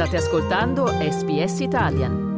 [0.00, 2.30] State ascoltando SBS Italian.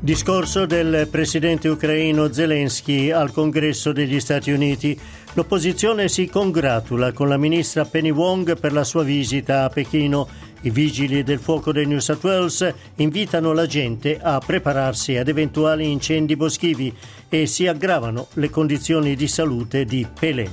[0.00, 5.00] Discorso del presidente ucraino Zelensky al congresso degli Stati Uniti.
[5.32, 10.28] L'opposizione si congratula con la ministra Penny Wong per la sua visita a Pechino.
[10.64, 15.92] I vigili del fuoco del New South Wales invitano la gente a prepararsi ad eventuali
[15.92, 16.90] incendi boschivi
[17.28, 20.50] e si aggravano le condizioni di salute di Pelé.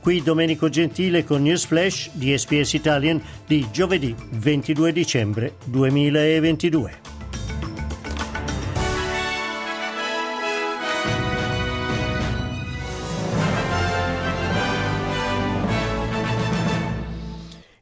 [0.00, 7.11] Qui Domenico Gentile con News Flash di SPS Italian di giovedì 22 dicembre 2022.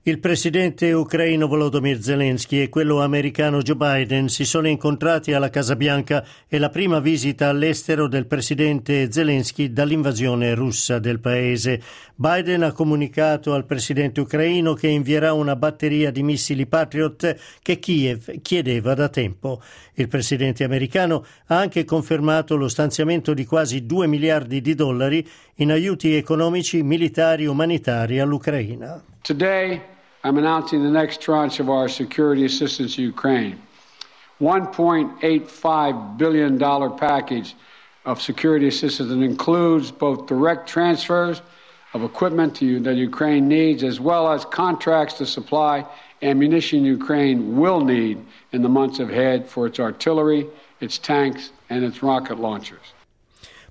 [0.02, 5.76] Il presidente ucraino Volodymyr Zelensky e quello americano Joe Biden si sono incontrati alla Casa
[5.76, 11.82] Bianca e la prima visita all'estero del presidente Zelensky dall'invasione russa del paese.
[12.14, 18.40] Biden ha comunicato al presidente ucraino che invierà una batteria di missili Patriot che Kiev
[18.40, 19.60] chiedeva da tempo.
[19.96, 25.70] Il presidente americano ha anche confermato lo stanziamento di quasi 2 miliardi di dollari in
[25.70, 29.04] aiuti economici, militari e umanitari all'Ucraina.
[29.22, 29.82] Today
[30.24, 33.60] I'm announcing the next tranche of our security assistance to Ukraine.
[34.40, 36.58] $1.85 billion
[36.96, 37.54] package
[38.06, 41.42] of security assistance that includes both direct transfers
[41.92, 45.84] of equipment to, that Ukraine needs, as well as contracts to supply
[46.22, 50.46] ammunition Ukraine will need in the months ahead for its artillery,
[50.80, 52.94] its tanks, and its rocket launchers.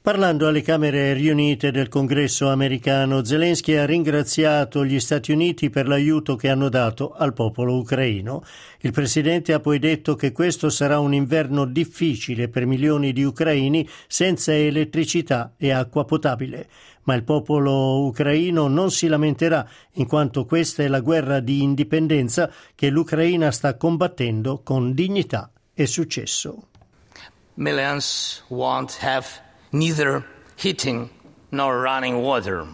[0.02, 6.38] Parlando alle Camere riunite del Congresso americano, Zelensky ha ringraziato gli Stati Uniti per l'aiuto
[6.38, 8.42] che hanno dato al popolo ucraino.
[8.80, 13.88] Il presidente ha poi detto che questo sarà un inverno difficile per milioni di ucraini
[14.08, 16.70] senza elettricità e acqua potabile.
[17.04, 22.50] Ma il popolo ucraino non si lamenterà, in quanto questa è la guerra di indipendenza
[22.74, 26.68] che l'Ucraina sta combattendo con dignità e successo.
[27.56, 30.26] Millions won't have neither
[30.56, 31.10] heating
[31.52, 32.68] nor running water.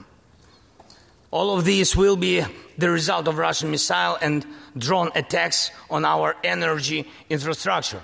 [1.32, 2.44] All of these will be
[2.78, 4.46] the result of Russian missile and
[4.78, 8.02] drone attacks on our energy infrastructure.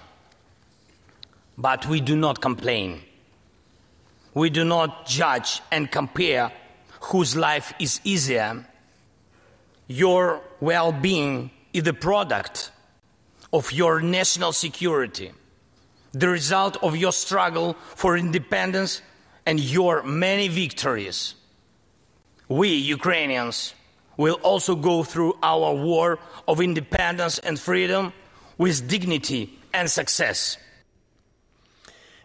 [1.57, 3.01] But we do not complain.
[4.33, 6.51] We do not judge and compare
[7.01, 8.65] whose life is easier.
[9.87, 12.71] Your well being is the product
[13.51, 15.31] of your national security
[16.13, 19.01] the result of your struggle for independence
[19.45, 21.35] and your many victories.
[22.47, 23.73] We, Ukrainians,
[24.17, 28.13] will also go through our war of independence and freedom
[28.57, 30.57] with dignity and success.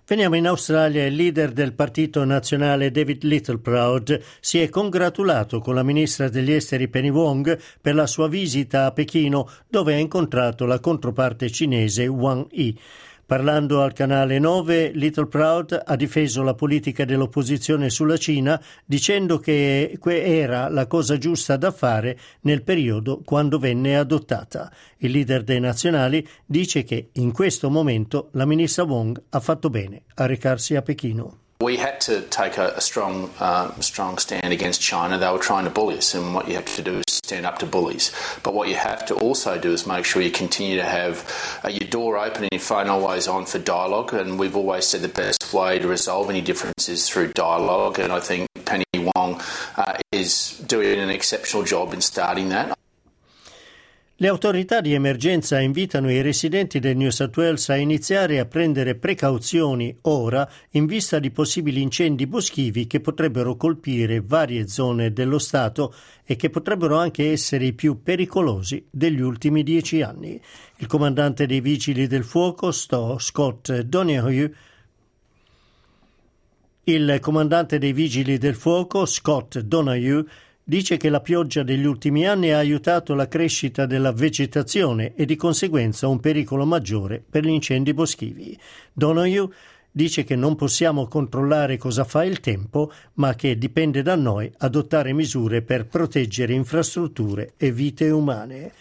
[0.09, 1.05] Veniamo in Australia.
[1.05, 6.87] Il leader del Partito Nazionale David Littleproud si è congratulato con la ministra degli esteri
[6.87, 12.47] Penny Wong per la sua visita a Pechino, dove ha incontrato la controparte cinese Wang
[12.53, 12.79] Yi.
[13.26, 19.98] Parlando al canale 9, Little Proud ha difeso la politica dell'opposizione sulla Cina dicendo che
[20.00, 24.72] era la cosa giusta da fare nel periodo quando venne adottata.
[24.98, 30.03] Il leader dei nazionali dice che in questo momento la ministra Wong ha fatto bene
[30.14, 31.46] a recarsi a Pechino.
[31.61, 35.17] We had to take a, a strong, uh, strong stand against China.
[35.17, 37.59] They were trying to bully us, and what you have to do is stand up
[37.61, 38.12] to bullies.
[38.43, 41.69] But what you have to also do is make sure you continue to have uh,
[41.69, 44.12] your door open and your phone always on for dialogue.
[44.12, 47.99] And we've always said the best way to resolve any differences through dialogue.
[47.99, 49.41] And I think Penny Wong
[49.77, 52.78] uh, is doing an exceptional job in starting that.
[54.19, 58.94] Le autorità di emergenza invitano i residenti del New South Wales a iniziare a prendere
[58.94, 65.94] precauzioni ora in vista di possibili incendi boschivi che potrebbero colpire varie zone dello Stato
[66.25, 70.41] e che potrebbero anche essere i più pericolosi degli ultimi dieci anni.
[70.76, 74.55] Il comandante dei Vigili del Fuoco, Scott Donoghue,
[76.85, 80.25] il comandante dei Vigili del Fuoco, Scott Donoghue,
[80.69, 85.37] dice che la pioggia degli ultimi anni ha aiutato la crescita della vegetazione e di
[85.37, 88.59] conseguenza un pericolo maggiore per gli incendi boschivi.
[88.93, 89.49] Donoghue
[89.93, 95.13] dice che non possiamo controllare cosa fa il tempo, ma che dipende da noi adottare
[95.13, 98.73] misure per proteggere infrastrutture e vite umane.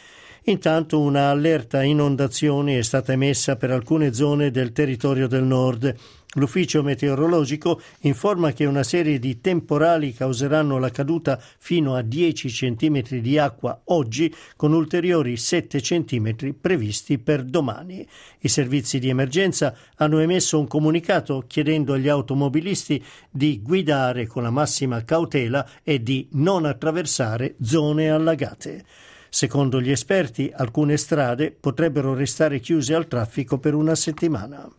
[0.46, 5.96] Intanto una allerta inondazioni è stata emessa per alcune zone del territorio del nord.
[6.38, 13.20] L'ufficio meteorologico informa che una serie di temporali causeranno la caduta fino a 10 cm
[13.20, 18.06] di acqua oggi, con ulteriori 7 cm previsti per domani.
[18.40, 24.52] I servizi di emergenza hanno emesso un comunicato chiedendo agli automobilisti di guidare con la
[24.52, 28.84] massima cautela e di non attraversare zone allagate.
[29.30, 34.70] Secondo gli esperti, alcune strade potrebbero restare chiuse al traffico per una settimana.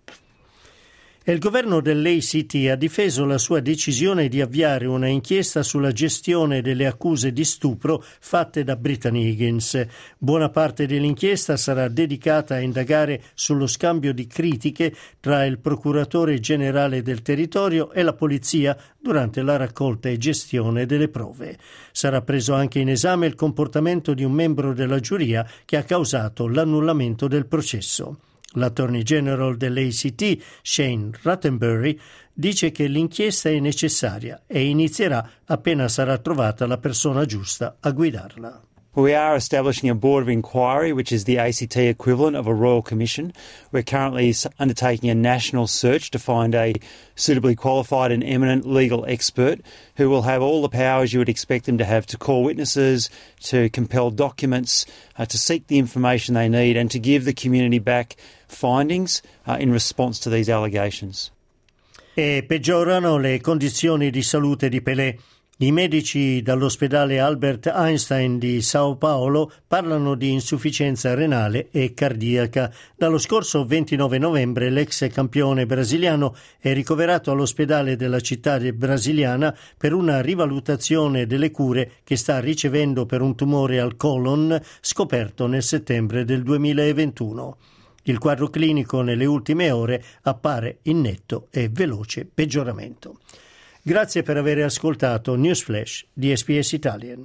[1.29, 6.87] Il governo dell'ACT ha difeso la sua decisione di avviare una inchiesta sulla gestione delle
[6.87, 9.87] accuse di stupro fatte da Brittany Higgins.
[10.19, 17.03] Buona parte dell'inchiesta sarà dedicata a indagare sullo scambio di critiche tra il procuratore generale
[17.03, 21.59] del territorio e la polizia durante la raccolta e gestione delle prove.
[21.91, 26.47] Sarà preso anche in esame il comportamento di un membro della giuria che ha causato
[26.47, 28.19] l'annullamento del processo.
[28.57, 31.99] L'Attorney General dell'ACT, Shane Rattenbury,
[32.33, 38.63] dice che l'inchiesta è necessaria e inizierà appena sarà trovata la persona giusta a guidarla.
[38.97, 42.81] We are establishing a board of inquiry, which is the ACT equivalent of a royal
[42.81, 43.35] commission.
[43.71, 46.73] We're currently undertaking a national search to find a
[47.15, 49.61] suitably qualified and eminent legal expert
[49.97, 53.11] who will have all the powers you would expect them to have to call witnesses,
[53.41, 54.87] to compel documents,
[55.19, 58.17] uh, to seek the information they need, and to give the community back
[58.49, 61.31] findings uh, in response to these allegations.
[62.15, 65.19] E peggiorano le condizioni di salute di Pelé.
[65.59, 72.71] I medici dall'ospedale Albert Einstein di Sao Paolo parlano di insufficienza renale e cardiaca.
[72.95, 80.21] Dallo scorso 29 novembre l'ex campione brasiliano è ricoverato all'ospedale della città brasiliana per una
[80.21, 86.43] rivalutazione delle cure che sta ricevendo per un tumore al colon scoperto nel settembre del
[86.43, 87.57] 2021.
[88.03, 93.21] Il quadro clinico nelle ultime ore appare in netto e veloce peggioramento.
[93.89, 97.25] Grazie per aver ascoltato News Flash di SPS Italian.